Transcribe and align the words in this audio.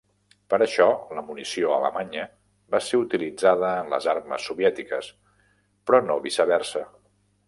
Per 0.51 0.57
això, 0.65 0.85
la 1.17 1.23
munició 1.25 1.73
alemanya 1.75 2.23
va 2.75 2.81
ser 2.85 2.99
utilitzada 3.01 3.69
en 3.83 3.93
les 3.95 4.07
armes 4.17 4.47
soviètiques, 4.51 5.11
però 5.91 6.01
no 6.07 6.17
viceversa. 6.25 6.83